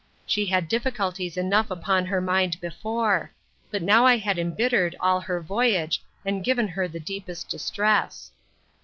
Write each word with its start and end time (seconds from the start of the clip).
She 0.25 0.47
had 0.47 0.67
difficulties 0.67 1.37
enough 1.37 1.69
upon 1.69 2.07
her 2.07 2.21
mind 2.21 2.59
before; 2.59 3.31
but 3.69 3.83
now 3.83 4.03
I 4.03 4.17
had 4.17 4.39
embittered 4.39 4.95
all 4.99 5.21
her 5.21 5.39
voyage, 5.41 6.03
and 6.25 6.43
given 6.43 6.67
her 6.69 6.87
the 6.87 6.99
deepest 6.99 7.49
distress. 7.49 8.31